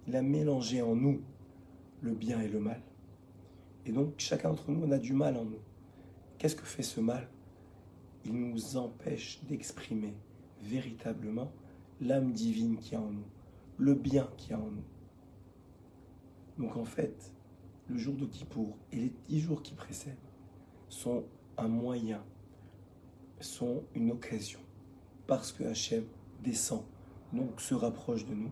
[0.08, 1.22] il a mélangé en nous
[2.02, 2.82] le bien et le mal.
[3.86, 5.62] Et donc chacun d'entre nous, on a du mal en nous.
[6.38, 7.30] Qu'est-ce que fait ce mal?
[8.26, 10.16] Il nous empêche d'exprimer
[10.62, 11.52] véritablement
[12.02, 13.28] l'âme divine qui est en nous,
[13.78, 14.84] le bien qui est en nous.
[16.58, 17.34] Donc en fait,
[17.88, 20.16] le jour de Kippour et les dix jours qui précèdent
[20.90, 21.26] sont
[21.58, 22.24] un moyen,
[23.40, 24.60] sont une occasion,
[25.28, 26.06] parce que Hachem
[26.44, 26.84] descend,
[27.34, 28.52] donc se rapproche de nous,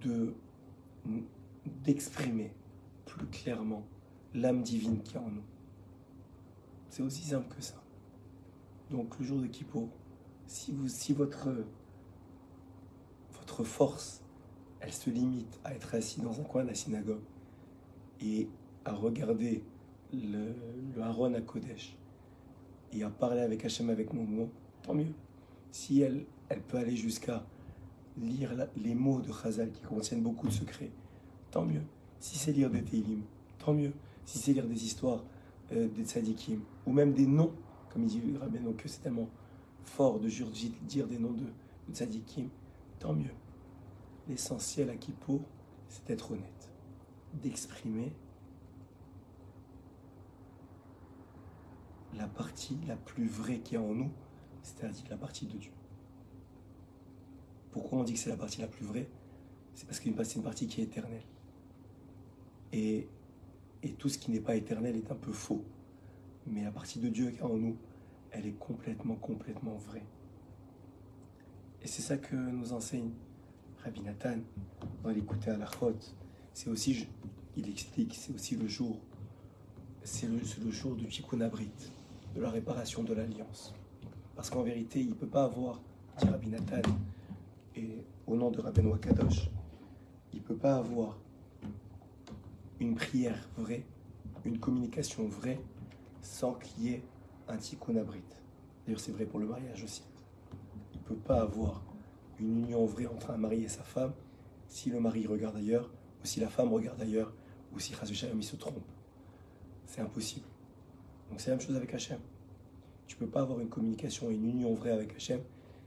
[0.00, 0.34] de
[1.84, 2.52] d'exprimer
[3.06, 3.82] plus clairement
[4.34, 5.44] l'âme divine qui est en nous.
[6.88, 7.82] C'est aussi simple que ça.
[8.90, 9.88] Donc le jour de Kippour,
[10.46, 11.48] si, vous, si votre,
[13.32, 14.22] votre force,
[14.88, 17.20] elle se limite à être assis dans un coin de la synagogue
[18.22, 18.48] et
[18.86, 19.62] à regarder
[20.14, 20.54] le,
[20.96, 21.94] le Haron à Kodesh
[22.94, 24.48] et à parler avec Hachem avec mon mot,
[24.82, 25.12] tant mieux
[25.72, 27.44] si elle, elle peut aller jusqu'à
[28.16, 28.50] lire
[28.82, 30.90] les mots de Chazal qui contiennent beaucoup de secrets,
[31.50, 31.82] tant mieux.
[32.18, 33.20] Si c'est lire des Teilim,
[33.58, 33.92] tant mieux.
[34.24, 35.22] Si c'est lire des histoires
[35.72, 37.52] euh, des tzadikim, ou même des noms,
[37.92, 39.28] comme il dit Rabbi, donc que c'est tellement
[39.84, 41.44] fort de dire des noms de,
[41.88, 42.48] de tzadikim,
[42.98, 43.34] tant mieux.
[44.28, 45.40] L'essentiel à Kippour,
[45.88, 46.70] c'est d'être honnête,
[47.34, 48.12] d'exprimer
[52.14, 54.10] la partie la plus vraie qui est en nous,
[54.62, 55.72] c'est-à-dire la partie de Dieu.
[57.70, 59.08] Pourquoi on dit que c'est la partie la plus vraie?
[59.74, 61.22] C'est parce que c'est une partie qui est éternelle.
[62.72, 63.08] Et,
[63.82, 65.64] et tout ce qui n'est pas éternel est un peu faux.
[66.46, 67.76] Mais la partie de Dieu qui est en nous,
[68.30, 70.04] elle est complètement, complètement vraie.
[71.82, 73.12] Et c'est ça que nous enseigne
[73.88, 74.36] Rabbi Nathan
[75.02, 75.66] dans l'écouter à la.
[76.52, 77.08] C'est aussi,
[77.56, 78.98] il explique, c'est aussi le jour,
[80.02, 81.70] c'est le, jour du Tikkun Abrit,
[82.34, 83.72] de la réparation de l'alliance.
[84.36, 85.80] Parce qu'en vérité, il ne peut pas avoir,
[86.18, 86.82] dit Rabbi Nathan,
[87.76, 89.48] et au nom de Rabbi Kadosh,
[90.34, 91.16] il ne peut pas avoir
[92.80, 93.86] une prière vraie,
[94.44, 95.62] une communication vraie,
[96.20, 97.02] sans qu'il y ait
[97.48, 98.20] un tikkun abrit.
[98.84, 100.02] D'ailleurs, c'est vrai pour le mariage aussi.
[100.92, 101.82] Il ne peut pas avoir
[102.40, 104.12] une union vraie entre un mari et sa femme
[104.68, 105.90] si le mari regarde ailleurs,
[106.22, 107.32] ou si la femme regarde ailleurs,
[107.72, 108.84] ou si Shalom se trompe.
[109.86, 110.46] C'est impossible.
[111.30, 112.20] Donc c'est la même chose avec Hachem.
[113.06, 115.40] Tu ne peux pas avoir une communication et une union vraie avec Hachem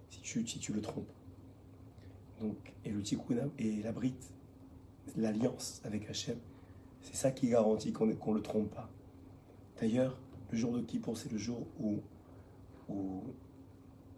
[0.09, 0.19] si
[0.59, 1.11] tu, le trompes.
[2.39, 3.01] Donc, et le
[3.59, 3.93] et la
[5.15, 6.37] l'alliance avec Hachem,
[7.01, 8.89] c'est ça qui garantit qu'on ne le trompe pas.
[9.79, 10.19] D'ailleurs,
[10.51, 12.01] le jour de Kippour, c'est le jour où,
[12.89, 13.23] où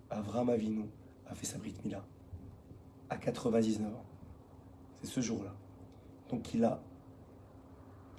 [0.10, 0.86] Avram Avinu
[1.28, 2.06] a fait sa brite Mila,
[3.14, 4.06] à 99 ans.
[5.02, 5.54] C'est ce jour-là.
[6.30, 6.82] Donc il a,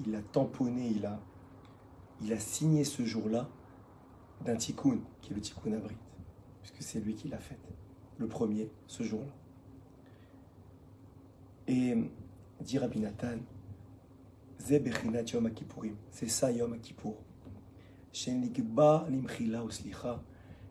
[0.07, 1.21] il a tamponné, il a,
[2.23, 3.49] il a signé ce jour-là
[4.45, 5.97] d'un tikkun, qui est le tikkun abrit,
[6.63, 7.59] puisque c'est lui qui l'a fait,
[8.19, 9.33] le premier, ce jour-là.
[11.67, 11.97] Et
[12.61, 13.39] dit Rabbi Nathan,
[14.59, 16.79] c'est ça Yom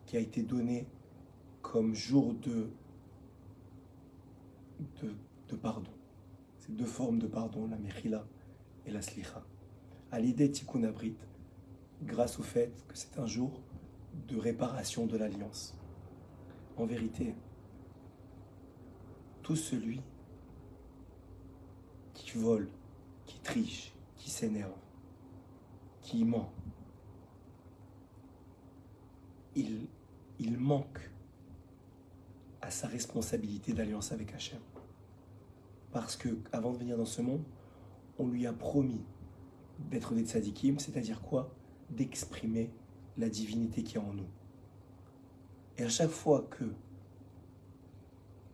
[0.05, 0.87] qui a été donné
[1.61, 2.69] comme jour de,
[5.01, 5.91] de, pardon.
[6.59, 8.25] C'est deux formes de pardon, la Mechila
[8.85, 9.43] et la Slicha.
[10.11, 11.15] à l'idée Tikkun Abrit,
[12.03, 13.61] grâce au fait que c'est un jour
[14.27, 15.75] de réparation de l'alliance.
[16.77, 17.35] En vérité,
[19.41, 20.01] tout celui
[22.13, 22.69] qui vole,
[23.25, 24.71] qui triche, qui s'énerve,
[26.01, 26.51] qui ment,
[29.55, 29.87] il,
[30.39, 31.11] il manque
[32.61, 34.59] à sa responsabilité d'alliance avec Hachem.
[35.93, 37.43] Parce que avant de venir dans ce monde,
[38.17, 39.01] on lui a promis
[39.91, 41.53] d'être des tzadikim, c'est-à-dire quoi?
[41.91, 42.71] D'exprimer
[43.17, 44.27] la divinité qui est en nous.
[45.77, 46.65] Et à chaque fois que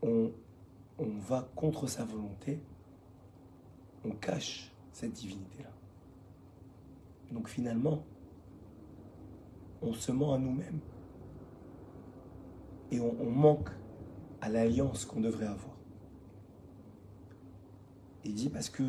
[0.01, 0.31] on,
[0.99, 2.61] va contre sa volonté,
[4.03, 5.71] on cache cette divinité-là.
[7.31, 8.03] Donc finalement,
[9.81, 10.79] on se ment à nous-mêmes.
[12.91, 13.69] Et on manque
[14.41, 15.78] à l'alliance qu'on devrait avoir.
[18.25, 18.83] Il dit parce que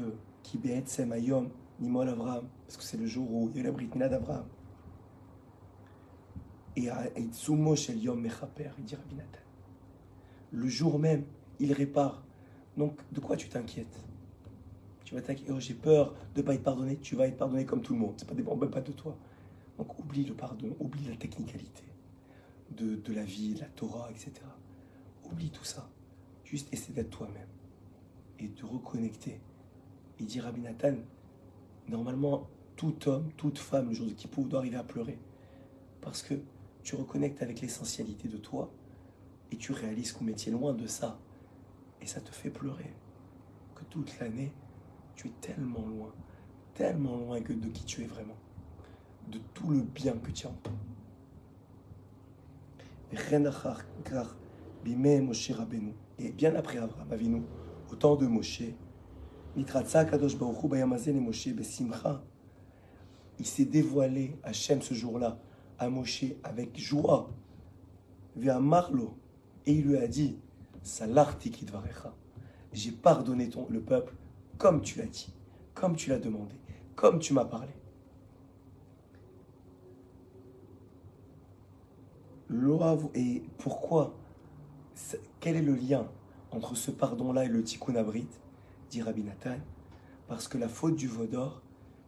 [2.67, 4.47] parce que c'est le jour où il y a la Brit d'Abraham.
[7.77, 9.39] Shel Yom Mechaper, il dit Rabbi Nathan.
[10.51, 11.25] Le jour même,
[11.59, 12.23] il répare.
[12.77, 14.05] Donc, de quoi tu t'inquiètes?
[15.05, 16.97] Tu vas t'inquiéter, oh, j'ai peur de ne pas être pardonné.
[16.99, 18.19] Tu vas être pardonné comme tout le monde.
[18.19, 19.17] Ça ne dépend même pas de toi.
[19.79, 21.85] Donc, oublie le pardon, oublie la technicalité
[22.71, 24.33] de, de la vie, de la Torah, etc.
[25.31, 25.89] Oublie tout ça.
[26.45, 27.49] Juste essaie d'être toi-même
[28.41, 29.41] et de reconnecter.
[30.19, 30.95] Il dit Rabbi Nathan,
[31.89, 35.19] normalement, tout homme, toute femme, le jour de Kippour, doit arriver à pleurer.
[36.01, 36.35] Parce que
[36.83, 38.73] tu reconnectes avec l'essentialité de toi
[39.53, 41.19] et tu réalises qu'on est loin de ça.
[42.01, 42.93] Et ça te fait pleurer.
[43.75, 44.53] Que toute l'année,
[45.15, 46.13] tu es tellement loin,
[46.75, 48.37] tellement loin que de qui tu es vraiment.
[49.29, 50.73] De tout le bien que tu as en toi.
[53.13, 53.17] Et
[56.33, 57.43] bien après Abraham Avinu,
[57.91, 58.63] au temps de Moshe,
[63.39, 65.39] il s'est dévoilé à Shem ce jour-là,
[65.79, 67.31] à Moshe, avec joie,
[68.37, 69.17] vers Marlo,
[69.67, 70.39] et il lui a dit
[72.73, 74.15] J'ai pardonné ton, le peuple
[74.61, 75.33] comme tu l'as dit,
[75.75, 76.55] comme tu l'as demandé,
[76.95, 77.73] comme tu m'as parlé.
[83.15, 84.15] Et pourquoi
[85.41, 86.07] Quel est le lien
[86.51, 88.27] entre ce pardon-là et le tikkun abrit
[88.91, 89.57] dit Rabbi Nathan,
[90.27, 91.63] parce que la faute du Vaudor,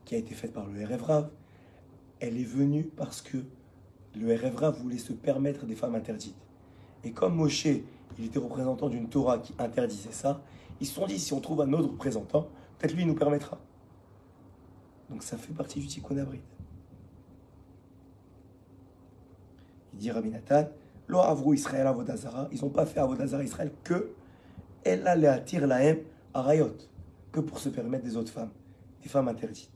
[0.05, 1.31] qui a été faite par le Rav,
[2.21, 3.39] elle est venue parce que
[4.17, 6.37] le Rav voulait se permettre des femmes interdites.
[7.05, 10.43] Et comme Moshe, il était représentant d'une Torah qui interdisait ça,
[10.81, 13.61] ils se sont dit, si on trouve un autre représentant, peut-être lui nous permettra.
[15.09, 16.41] Donc ça fait partie du tikkun abrit.
[19.95, 20.69] Il dit Rabbi Nathan,
[21.09, 24.13] Lo avru Israël avodazara, ils n'ont pas fait avodazara Israël que
[24.85, 25.99] elle allait attirer la haine
[26.35, 26.77] à Rayot,
[27.31, 28.51] que pour se permettre des autres femmes,
[29.03, 29.71] des femmes interdites.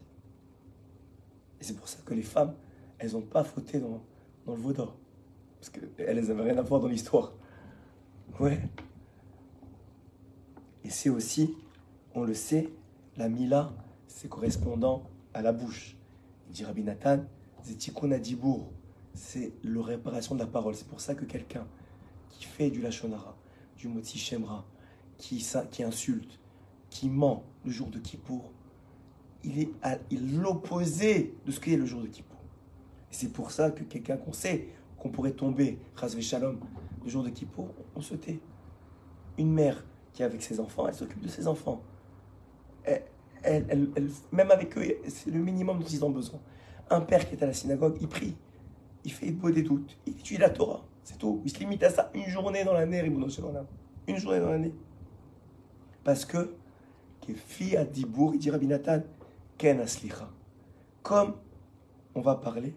[1.61, 2.55] Et c'est pour ça que les femmes,
[2.99, 4.03] elles n'ont pas fauté dans,
[4.45, 4.97] dans le Vaudor.
[5.59, 7.33] Parce qu'elles n'avaient rien à voir dans l'histoire.
[8.39, 8.61] Ouais.
[10.85, 11.55] Et c'est aussi,
[12.15, 12.71] on le sait,
[13.17, 13.73] la Mila,
[14.07, 15.97] c'est correspondant à la bouche.
[16.49, 17.25] Il dit Rabbi Nathan,
[19.15, 20.75] c'est la réparation de la parole.
[20.75, 21.67] C'est pour ça que quelqu'un
[22.31, 23.37] qui fait du Lachonara,
[23.77, 24.65] du Moti Shemra,
[25.19, 25.45] qui,
[25.83, 26.39] insulte,
[26.91, 28.53] qui ment le jour de Kippour,
[29.45, 29.71] il est
[30.13, 32.41] l'opposé de ce qu'est le jour de Kippour.
[33.11, 36.59] C'est pour ça que quelqu'un qu'on sait qu'on pourrait tomber, Razvé Shalom,
[37.05, 38.41] le jour de Kippour, on se tait.
[39.39, 41.83] Une mère qui est avec ses enfants, elle s'occupe de ses enfants.
[43.43, 43.91] Elle,
[44.33, 46.41] même avec eux, c'est le minimum dont ils ont besoin.
[46.91, 48.35] Un père qui est à la synagogue, il prie,
[49.05, 51.41] il fait beau des doutes, il étudie la Torah, c'est tout.
[51.45, 53.29] Il se limite à ça une journée dans l'année, une
[54.19, 54.73] journée dans l'année.
[56.07, 56.55] Parce que,
[57.35, 58.07] fille dit
[58.49, 59.01] Rabbi Nathan,
[59.59, 60.31] Ken Aslicha.
[61.03, 61.35] Comme
[62.15, 62.77] on va parler,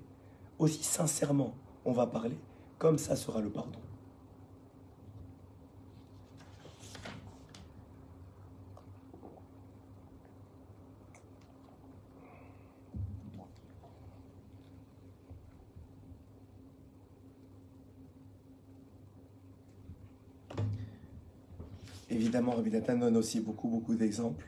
[0.58, 1.54] aussi sincèrement
[1.86, 2.40] on va parler,
[2.80, 3.78] comme ça sera le pardon.
[22.30, 24.46] Évidemment, Rabbi Nathan donne aussi beaucoup, beaucoup d'exemples.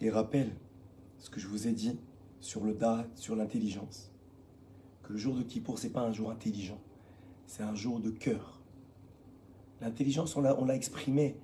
[0.00, 0.50] Et rappelle
[1.18, 1.98] ce que je vous ai dit
[2.40, 4.10] sur le date, sur l'intelligence.
[5.02, 6.80] Que le jour de Kippour, ce n'est pas un jour intelligent,
[7.44, 8.62] c'est un jour de cœur.
[9.82, 11.36] L'intelligence, on l'a exprimé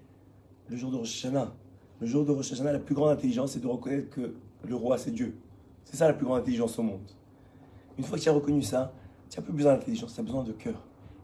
[0.70, 1.54] le jour de Rosh Hashanah.
[2.00, 4.96] Le jour de Rosh Hashanah, la plus grande intelligence, c'est de reconnaître que le roi,
[4.96, 5.36] c'est Dieu.
[5.84, 7.10] C'est ça la plus grande intelligence au monde.
[7.98, 8.94] Une fois que tu as reconnu ça,
[9.28, 10.82] tu n'as plus besoin d'intelligence, tu as besoin de cœur.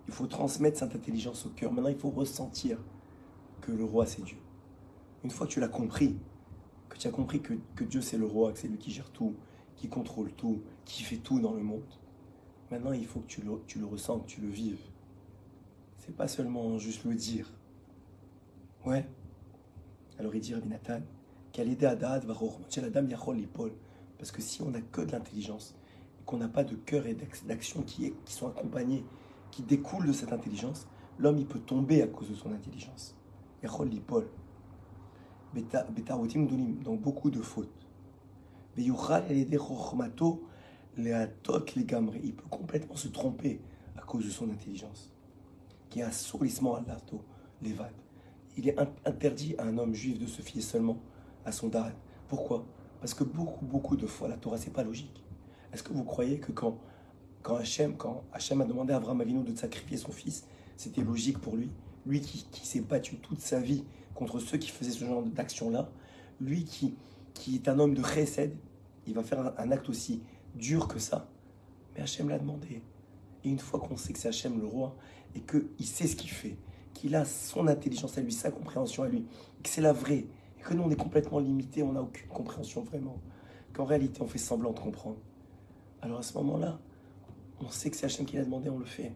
[0.08, 1.72] Il faut transmettre cette intelligence au cœur.
[1.72, 2.78] Maintenant, il faut ressentir
[3.60, 4.38] que le roi, c'est Dieu.
[5.24, 6.16] Une fois que tu l'as compris,
[6.88, 9.10] que tu as compris que, que Dieu c'est le roi, que c'est lui qui gère
[9.10, 9.34] tout,
[9.74, 11.82] qui contrôle tout, qui fait tout dans le monde.
[12.70, 14.84] Maintenant, il faut que tu le, tu le ressens, que tu le vives.
[15.98, 17.52] C'est pas seulement juste le dire.
[18.84, 19.04] Ouais.
[20.18, 21.00] Alors il dit Rabbi Nathan,
[24.18, 25.74] parce que si on n'a que de l'intelligence,
[26.24, 27.16] qu'on n'a pas de cœur et
[27.46, 29.04] d'action qui, qui sont accompagnés,
[29.56, 30.86] qui découlent de cette intelligence,
[31.18, 33.16] l'homme il peut tomber à cause de son intelligence.
[33.62, 34.28] Yachol l'ipol.
[35.54, 37.72] Donc beaucoup de fautes.
[38.76, 39.24] Il peut
[42.50, 43.62] complètement se tromper
[43.96, 45.10] à cause de son intelligence.
[45.88, 47.24] Qui est un sourissement à l'arto,
[47.62, 47.94] l'évad.
[48.58, 50.98] Il est interdit à un homme juif de se fier seulement
[51.46, 51.94] à son dad.
[52.28, 52.66] Pourquoi?
[53.00, 55.24] Parce que beaucoup, beaucoup de fois, la Torah, c'est pas logique.
[55.72, 56.76] Est-ce que vous croyez que quand,
[57.46, 60.44] quand, Hachem, a demandé à Abraham Avinu de sacrifier son fils,
[60.76, 61.70] c'était logique pour lui
[62.04, 65.90] Lui qui, qui s'est battu toute sa vie contre ceux qui faisaient ce genre d'action-là,
[66.40, 66.94] lui qui,
[67.34, 68.56] qui est un homme de chesed,
[69.06, 70.22] il va faire un, acte aussi
[70.54, 71.28] dur que ça.
[71.94, 72.82] Mais Hachem l'a demandé.
[73.44, 74.96] Et une fois qu'on sait que c'est Hachem le roi,
[75.34, 76.56] et qu'il sait ce qu'il fait,
[76.94, 79.26] qu'il a son intelligence à lui, sa compréhension à lui,
[79.62, 80.26] que c'est la vraie,
[80.58, 83.20] et que nous on est complètement limité, on n'a aucune compréhension vraiment,
[83.74, 85.18] qu'en réalité on fait semblant de comprendre.
[86.00, 86.78] Alors à ce moment-là,
[87.60, 89.12] on sait que c'est Hachem qui l'a demandé, on le fait.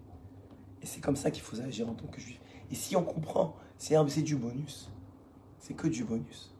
[0.83, 2.41] Et c'est comme ça qu'il faut agir en tant que juif.
[2.71, 4.91] Et si on comprend, c'est du bonus.
[5.59, 6.55] C'est que du bonus.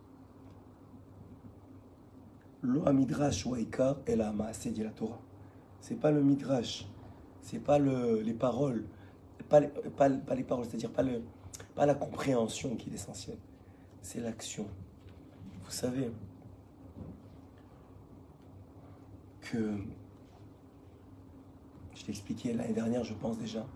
[2.63, 4.35] Lo midrash waikar et la
[4.67, 5.21] dit la Torah.
[5.81, 6.87] C'est pas le midrash,
[7.41, 8.85] c'est pas le, les paroles,
[9.49, 9.69] pas les,
[10.45, 13.39] paroles, c'est-à-dire pas la compréhension qui est essentielle,
[14.03, 14.69] c'est l'action.
[15.65, 16.11] Vous savez
[19.41, 19.79] que
[22.01, 23.67] je l'ai expliqué l'année dernière, je pense déjà.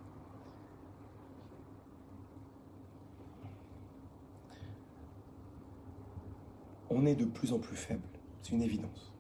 [6.89, 8.09] On est de plus en plus faible,
[8.41, 9.13] c'est une évidence.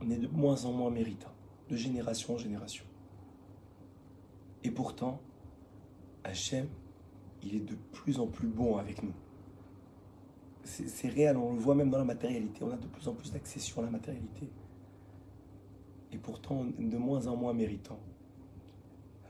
[0.00, 1.32] On est de moins en moins méritant,
[1.68, 2.86] de génération en génération.
[4.62, 5.20] Et pourtant,
[6.22, 6.66] Hachem,
[7.42, 9.12] il est de plus en plus bon avec nous.
[10.62, 12.64] C'est réel, on le voit même dans la matérialité.
[12.64, 14.48] On a de plus en plus d'accession à la matérialité.
[16.10, 17.98] Et pourtant, on est de moins en moins méritant.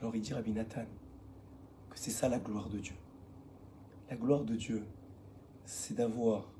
[0.05, 0.85] Alors il dit Rabbi Nathan
[1.89, 2.95] que c'est ça la gloire de Dieu.
[4.11, 4.85] La gloire de Dieu,
[5.65, 6.53] c'est d'avoir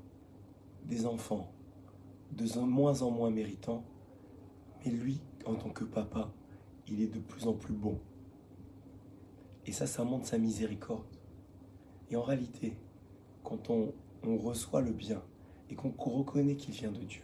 [0.85, 1.51] des enfants
[2.31, 3.83] de moins en moins méritants,
[4.83, 6.33] mais lui, en tant que papa,
[6.87, 7.99] il est de plus en plus bon.
[9.67, 11.05] Et ça, ça montre sa miséricorde.
[12.09, 12.75] Et en réalité,
[13.43, 15.21] quand on, reçoit le bien
[15.69, 17.21] et qu'on reconnaît qu'il vient de Dieu,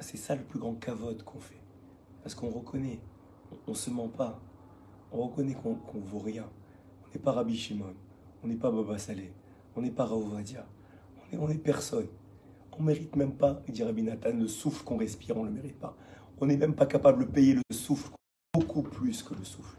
[0.00, 1.60] c'est ça le plus grand cavote qu'on fait.
[2.22, 2.98] Parce qu'on reconnaît,
[3.66, 4.40] on ne se ment pas.
[5.12, 6.48] On reconnaît qu'on ne vaut rien.
[7.04, 7.94] On n'est pas Rabbi Shimon,
[8.42, 9.32] on n'est pas Baba Saleh,
[9.76, 10.66] on n'est pas Raovadia,
[11.16, 12.06] on est, on est personne.
[12.72, 15.54] On ne mérite même pas, dit Rabbi Nathan, le souffle qu'on respire, on ne le
[15.54, 15.94] mérite pas.
[16.40, 18.12] On n'est même pas capable de payer le souffle,
[18.54, 19.76] beaucoup plus que le souffle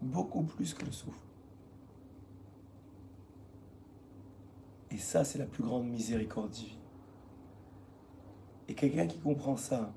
[0.00, 1.18] beaucoup plus que le souffle.
[4.90, 6.78] Et ça, c'est la plus grande miséricorde divine.
[8.68, 9.92] Et quelqu'un qui comprend ça,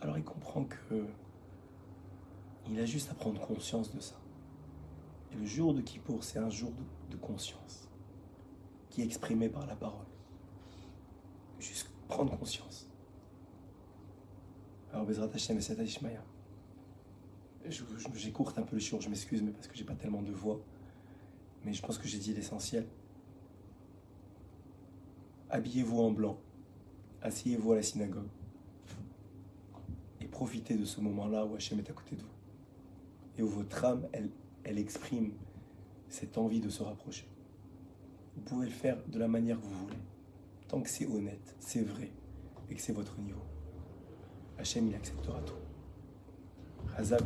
[0.00, 1.06] alors il comprend que
[2.70, 4.14] il a juste à prendre conscience de ça.
[5.32, 6.72] Et le jour de Kippour, c'est un jour
[7.10, 7.88] de, conscience
[8.88, 10.06] qui est exprimé par la parole.
[11.58, 12.88] Juste prendre conscience.
[14.92, 16.20] Alors, Bezrat Hashem et
[18.14, 20.60] J'écourte un peu le jour, je m'excuse, mais parce que j'ai pas tellement de voix.
[21.64, 22.86] Mais je pense que j'ai dit l'essentiel.
[25.50, 26.38] Habillez-vous en blanc,
[27.22, 28.28] asseyez-vous à la synagogue
[30.20, 32.39] et profitez de ce moment-là où Hachem est à côté de vous
[33.40, 34.30] et votre âme, elle,
[34.64, 35.32] elle exprime
[36.08, 37.26] cette envie de se rapprocher.
[38.36, 39.96] Vous pouvez le faire de la manière que vous voulez,
[40.68, 42.10] tant que c'est honnête, c'est vrai
[42.68, 43.42] et que c'est votre niveau.
[44.58, 45.54] Hachem, il acceptera tout.
[46.96, 47.22] Hazak